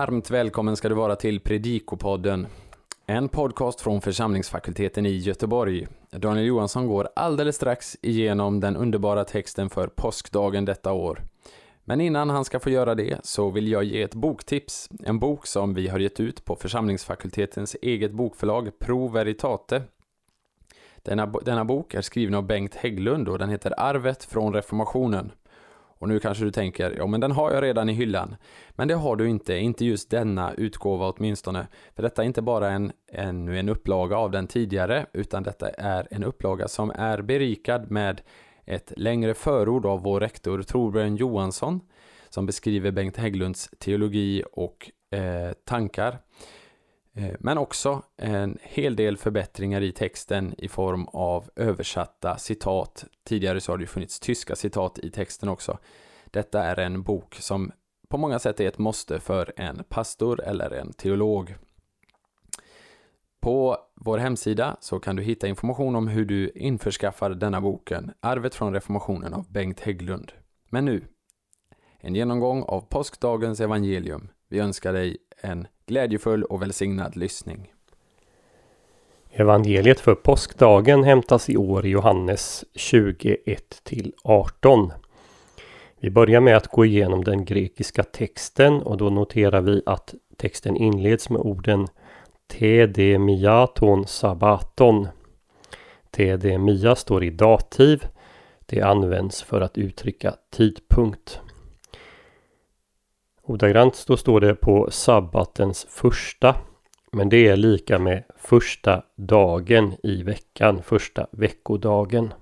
[0.00, 2.46] Varmt välkommen ska du vara till Predikopodden.
[3.06, 5.86] En podcast från församlingsfakulteten i Göteborg.
[6.10, 11.22] Daniel Johansson går alldeles strax igenom den underbara texten för påskdagen detta år.
[11.84, 14.88] Men innan han ska få göra det så vill jag ge ett boktips.
[15.04, 19.82] En bok som vi har gett ut på församlingsfakultetens eget bokförlag Pro Veritate.
[21.02, 25.32] Denna, denna bok är skriven av Bengt Hägglund och den heter Arvet från reformationen.
[26.00, 28.36] Och nu kanske du tänker, ja men den har jag redan i hyllan.
[28.70, 31.66] Men det har du inte, inte just denna utgåva åtminstone.
[31.96, 36.08] För detta är inte bara en, ännu en upplaga av den tidigare, utan detta är
[36.10, 38.20] en upplaga som är berikad med
[38.64, 41.80] ett längre förord av vår rektor Torbjörn Johansson,
[42.28, 46.18] som beskriver Bengt Hägglunds teologi och eh, tankar.
[47.20, 53.04] Eh, men också en hel del förbättringar i texten i form av översatta citat.
[53.24, 55.78] Tidigare så har det funnits tyska citat i texten också.
[56.30, 57.72] Detta är en bok som
[58.08, 61.54] på många sätt är ett måste för en pastor eller en teolog.
[63.40, 68.54] På vår hemsida så kan du hitta information om hur du införskaffar denna boken, Arvet
[68.54, 70.32] från reformationen av Bengt Hägglund.
[70.70, 71.04] Men nu,
[71.98, 74.28] en genomgång av påskdagens evangelium.
[74.48, 77.72] Vi önskar dig en glädjefull och välsignad lyssning.
[79.30, 83.90] Evangeliet för påskdagen hämtas i år i Johannes 21
[84.24, 84.92] 18.
[86.00, 90.76] Vi börjar med att gå igenom den grekiska texten och då noterar vi att texten
[90.76, 91.88] inleds med orden
[92.48, 95.08] Tedemiaton sabaton.
[96.10, 98.04] Tedemia står i dativ.
[98.66, 101.40] Det används för att uttrycka tidpunkt.
[103.50, 106.56] Ordagrant då står det på sabbatens första.
[107.12, 112.34] Men det är lika med första dagen i veckan, första veckodagen.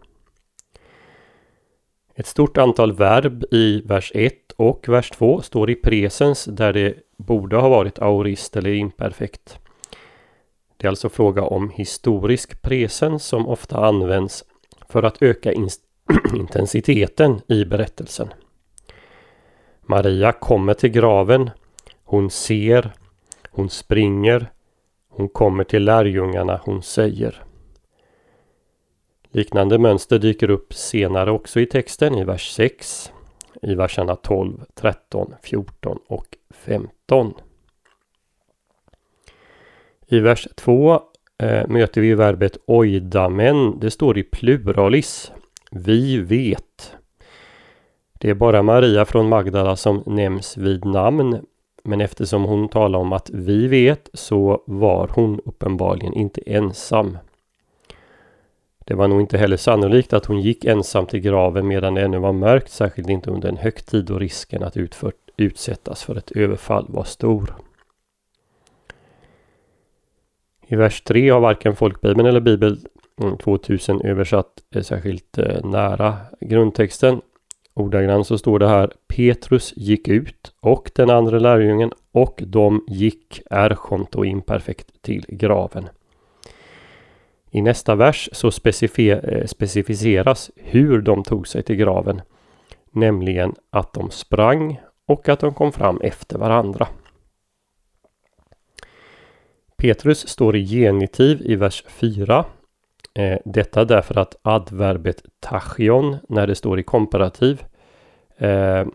[2.15, 6.95] Ett stort antal verb i vers 1 och vers 2 står i presens där det
[7.17, 9.59] borde ha varit aorist eller imperfekt.
[10.77, 14.45] Det är alltså fråga om historisk presens som ofta används
[14.89, 15.53] för att öka
[16.35, 18.29] intensiteten i berättelsen.
[19.89, 21.51] Maria kommer till graven.
[22.05, 22.93] Hon ser.
[23.51, 24.51] Hon springer.
[25.09, 26.61] Hon kommer till lärjungarna.
[26.65, 27.43] Hon säger.
[29.31, 33.13] Liknande mönster dyker upp senare också i texten i vers 6,
[33.63, 37.35] i verserna 12, 13, 14 och 15.
[40.07, 41.01] I vers 2
[41.39, 43.81] eh, möter vi verbet oidamen.
[43.81, 45.33] Det står i pluralis.
[45.71, 46.98] Vi vet.
[48.19, 51.47] Det är bara Maria från Magdala som nämns vid namn.
[51.83, 57.19] Men eftersom hon talar om att vi vet så var hon uppenbarligen inte ensam.
[58.79, 62.19] Det var nog inte heller sannolikt att hon gick ensam till graven medan det ännu
[62.19, 66.87] var mörkt, särskilt inte under en högtid och risken att utfört, utsättas för ett överfall
[66.89, 67.55] var stor.
[70.67, 72.79] I vers 3 har varken folkbibeln eller bibel
[73.43, 77.21] 2000 mm, översatt eh, särskilt eh, nära grundtexten.
[77.79, 83.43] Ordagrant så står det här Petrus gick ut och den andra lärjungen och de gick
[83.51, 85.89] erchont och imperfekt till graven.
[87.51, 92.21] I nästa vers så eh, specificeras hur de tog sig till graven.
[92.91, 96.89] Nämligen att de sprang och att de kom fram efter varandra.
[99.77, 102.45] Petrus står i genitiv i vers 4.
[103.15, 107.63] Eh, detta därför att adverbet tachion när det står i komparativ
[108.39, 108.87] eh,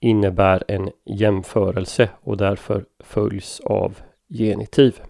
[0.00, 5.00] innebär en jämförelse och därför följs av genitiv.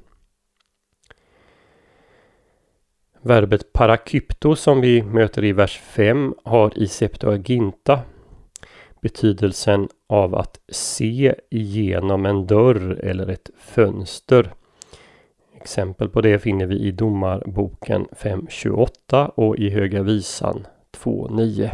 [3.21, 8.01] Verbet parakypto som vi möter i vers 5 har i Septuaginta
[9.01, 14.55] betydelsen av att se igenom en dörr eller ett fönster.
[15.57, 20.67] Exempel på det finner vi i Domarboken 5.28 och i Höga Visan
[20.97, 21.71] 2.9.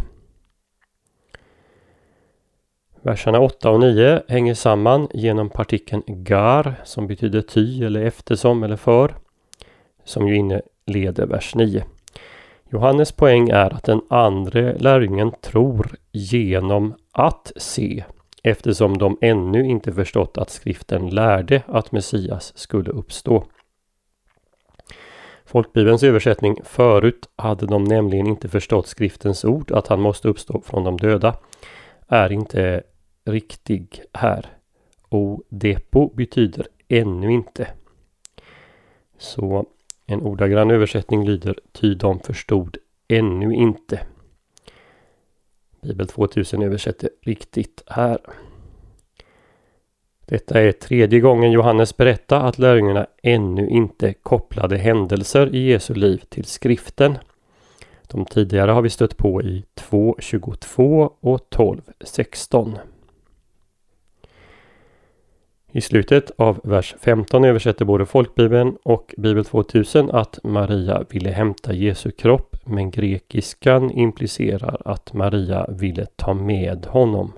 [3.08, 8.76] Verserna 8 och 9 hänger samman genom partikeln gar som betyder ty eller eftersom eller
[8.76, 9.14] för.
[10.05, 11.84] Som ju inleder vers 9.
[12.70, 18.05] Johannes poäng är att den andra lärjungen tror genom att se
[18.43, 23.44] eftersom de ännu inte förstått att skriften lärde att Messias skulle uppstå.
[25.44, 30.84] Folkbibelns översättning förut hade de nämligen inte förstått skriftens ord att han måste uppstå från
[30.84, 31.34] de döda
[32.08, 32.82] är inte
[33.29, 34.47] riktig här.
[35.09, 37.69] O depo betyder ännu inte.
[39.19, 39.67] Så
[40.07, 42.77] en ordagrann översättning lyder ty de förstod
[43.09, 44.01] ännu inte.
[45.81, 48.19] Bibel 2000 översätter riktigt här.
[50.27, 56.23] Detta är tredje gången Johannes berättar att lärjungarna ännu inte kopplade händelser i Jesu liv
[56.29, 57.19] till skriften.
[58.03, 62.79] De tidigare har vi stött på i 2.22 och 12.16.
[65.73, 71.73] I slutet av vers 15 översätter både folkbibeln och Bibel 2000 att Maria ville hämta
[71.73, 77.32] Jesu kropp men grekiskan implicerar att Maria ville ta med honom.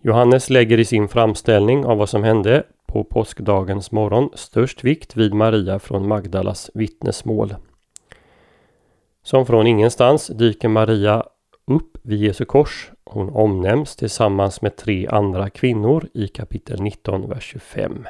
[0.00, 5.34] Johannes lägger i sin framställning av vad som hände på påskdagens morgon störst vikt vid
[5.34, 7.54] Maria från Magdalas vittnesmål.
[9.22, 11.24] Som från ingenstans dyker Maria
[11.66, 12.90] upp vid Jesu kors.
[13.10, 18.06] Hon omnämns tillsammans med tre andra kvinnor i kapitel 19, vers 25.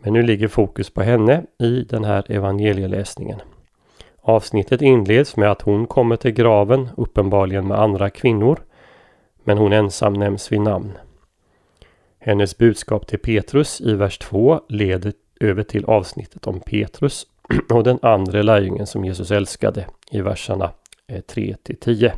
[0.00, 3.40] Men nu ligger fokus på henne i den här evangelieläsningen.
[4.20, 8.60] Avsnittet inleds med att hon kommer till graven, uppenbarligen med andra kvinnor,
[9.44, 10.92] men hon ensam nämns vid namn.
[12.18, 17.26] Hennes budskap till Petrus i vers 2 leder över till avsnittet om Petrus
[17.70, 20.72] och den andra lärjungen som Jesus älskade i verserna
[21.06, 22.12] eh, 3 till 10.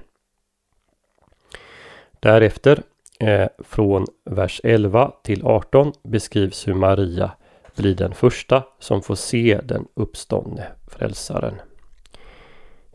[2.23, 2.83] Därefter
[3.21, 7.31] eh, från vers 11 till 18 beskrivs hur Maria
[7.77, 11.55] blir den första som får se den uppståndne frälsaren.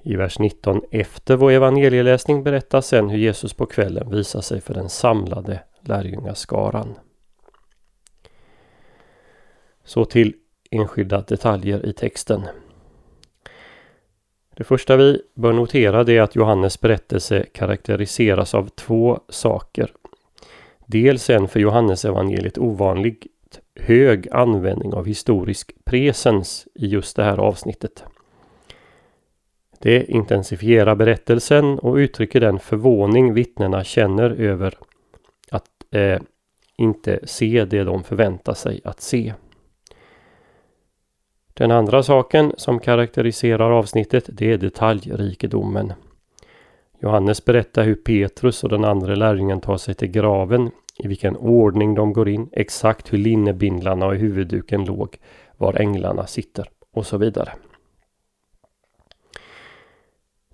[0.02, 4.74] I vers 19 efter vår evangelieläsning berättas sen hur Jesus på kvällen visar sig för
[4.74, 6.96] den samlade lärjungaskaran.
[9.84, 10.34] Så till
[10.72, 12.42] enskilda detaljer i texten.
[14.58, 19.92] Det första vi bör notera är att Johannes berättelse karaktäriseras av två saker.
[20.86, 23.28] Dels en för Johannes evangeliet ovanligt
[23.76, 28.04] hög användning av historisk presens i just det här avsnittet.
[29.80, 34.78] Det intensifierar berättelsen och uttrycker den förvåning vittnena känner över
[35.52, 36.20] att eh,
[36.78, 39.34] inte se det de förväntar sig att se.
[41.58, 45.94] Den andra saken som karaktäriserar avsnittet det är detaljrikedomen.
[47.00, 51.96] Johannes berättar hur Petrus och den andra lärjungen tar sig till graven, i vilken ordning
[51.96, 55.18] de går in, exakt hur linnebindlarna och huvudduken låg,
[55.58, 57.54] var änglarna sitter och så vidare.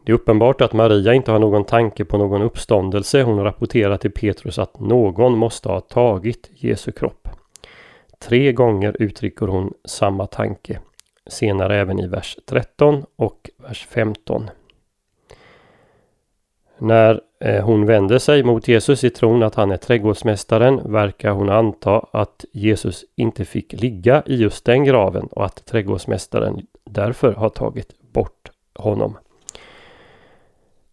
[0.05, 3.23] Det är uppenbart att Maria inte har någon tanke på någon uppståndelse.
[3.23, 7.27] Hon rapporterar till Petrus att någon måste ha tagit Jesu kropp.
[8.19, 10.79] Tre gånger uttrycker hon samma tanke
[11.27, 14.49] senare även i vers 13 och vers 15.
[16.77, 21.49] När eh, hon vänder sig mot Jesus i tron att han är trädgårdsmästaren verkar hon
[21.49, 27.49] anta att Jesus inte fick ligga i just den graven och att trädgårdsmästaren därför har
[27.49, 29.17] tagit bort honom.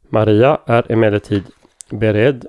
[0.09, 1.45] Maria är emellertid
[1.91, 2.47] beredd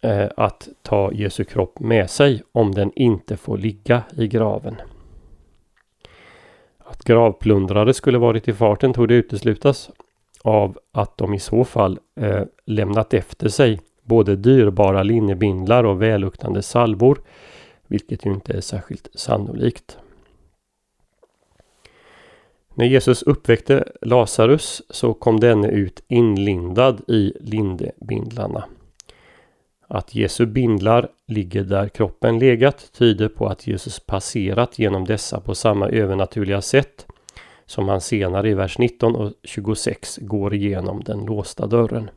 [0.00, 4.76] eh, att ta Jesu kropp med sig om den inte får ligga i graven.
[6.90, 9.90] Att gravplundrare skulle varit i farten tog det uteslutas
[10.42, 16.62] av att de i så fall eh, lämnat efter sig både dyrbara linnebindlar och välluktande
[16.62, 17.20] salvor,
[17.86, 19.98] vilket ju inte är särskilt sannolikt.
[22.74, 28.64] När Jesus uppväckte Lazarus så kom denne ut inlindad i lindebindlarna.
[29.92, 35.54] Att Jesu bindlar ligger där kroppen legat tyder på att Jesus passerat genom dessa på
[35.54, 37.06] samma övernaturliga sätt
[37.66, 42.10] som han senare i vers 19 och 26 går igenom den låsta dörren.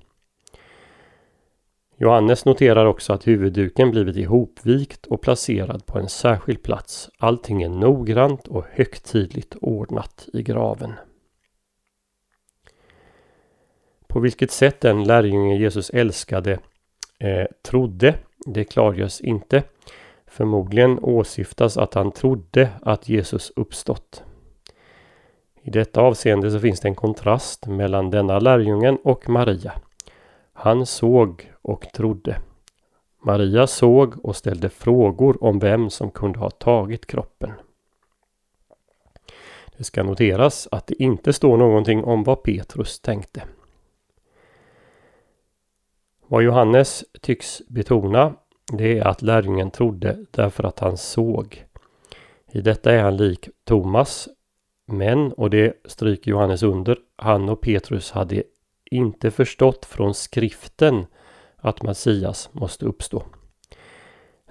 [1.97, 7.09] Johannes noterar också att huvudduken blivit ihopvikt och placerad på en särskild plats.
[7.17, 10.93] Allting är noggrant och högtidligt ordnat i graven.
[14.07, 16.59] På vilket sätt den lärjunge Jesus älskade
[17.19, 18.15] eh, trodde,
[18.45, 19.63] det klargörs inte.
[20.27, 24.23] Förmodligen åsyftas att han trodde att Jesus uppstått.
[25.61, 29.73] I detta avseende så finns det en kontrast mellan denna lärjungen och Maria.
[30.53, 32.37] Han såg och trodde.
[33.21, 37.51] Maria såg och ställde frågor om vem som kunde ha tagit kroppen.
[39.77, 43.43] Det ska noteras att det inte står någonting om vad Petrus tänkte.
[46.33, 48.33] Vad Johannes tycks betona
[48.71, 51.65] det är att lärjungen trodde därför att han såg.
[52.51, 54.29] I detta är han lik Thomas.
[54.87, 58.43] Men, och det stryker Johannes under, han och Petrus hade
[58.91, 61.05] inte förstått från skriften
[61.57, 63.23] att Messias måste uppstå.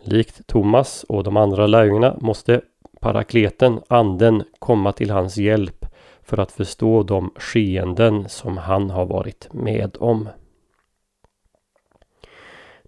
[0.03, 2.61] Likt Thomas och de andra lärjungarna måste
[3.01, 5.87] parakleten, anden, komma till hans hjälp
[6.23, 10.29] för att förstå de skeenden som han har varit med om.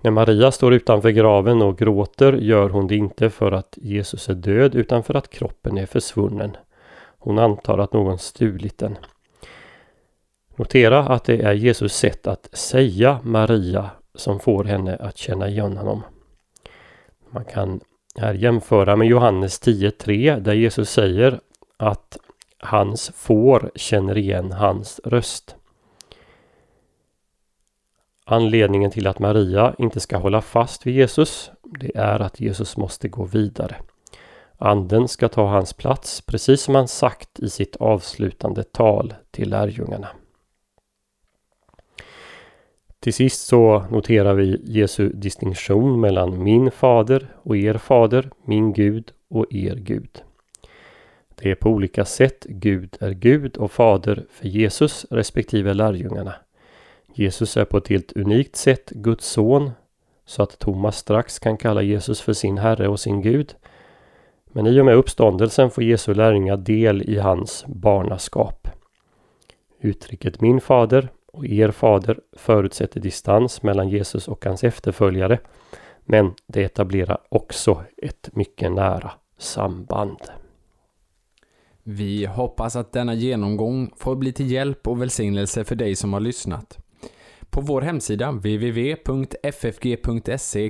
[0.04, 4.34] När Maria står utanför graven och gråter gör hon det inte för att Jesus är
[4.34, 6.56] död utan för att kroppen är försvunnen.
[7.18, 8.96] Hon antar att någon stulit den.
[10.56, 15.76] Notera att det är Jesus sätt att säga Maria som får henne att känna igen
[15.76, 16.02] honom.
[17.30, 17.80] Man kan
[18.16, 21.40] här jämföra med Johannes 10.3 där Jesus säger
[21.76, 22.16] att
[22.58, 25.56] hans får känner igen hans röst.
[28.26, 31.50] Anledningen till att Maria inte ska hålla fast vid Jesus,
[31.80, 33.76] det är att Jesus måste gå vidare.
[34.58, 40.08] Anden ska ta hans plats, precis som han sagt i sitt avslutande tal till lärjungarna.
[43.00, 49.12] Till sist så noterar vi Jesu distinktion mellan min fader och er fader, min Gud
[49.28, 50.22] och er Gud.
[51.34, 56.34] Det är på olika sätt Gud är Gud och fader för Jesus respektive lärjungarna.
[57.14, 59.70] Jesus är på ett helt unikt sätt Guds son
[60.26, 63.54] så att Thomas strax kan kalla Jesus för sin Herre och sin Gud.
[64.52, 68.68] Men i och med uppståndelsen får Jesu lärjungar del i hans barnaskap.
[69.80, 75.38] Uttrycket min fader och er fader förutsätter distans mellan Jesus och hans efterföljare.
[76.04, 80.18] Men det etablerar också ett mycket nära samband.
[81.82, 86.20] Vi hoppas att denna genomgång får bli till hjälp och välsignelse för dig som har
[86.20, 86.83] lyssnat.
[87.54, 89.50] På vår hemsida www.ffg.se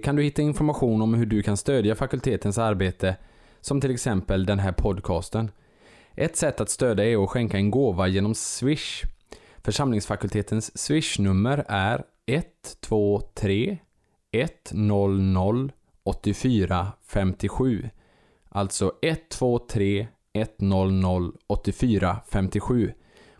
[0.01, 3.17] kan du hitta information om hur du kan stödja fakultetens arbete,
[3.61, 5.51] som till exempel den här podcasten.
[6.15, 9.03] Ett sätt att stödja är att skänka en gåva genom Swish.
[9.59, 13.79] Församlingsfakultetens Swish-nummer är 123
[14.33, 15.69] 100
[16.03, 17.91] 84 57.
[18.49, 22.93] Alltså 123 100 84 57.